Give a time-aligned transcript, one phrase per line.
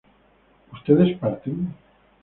[0.73, 1.57] ¿ustedes parten?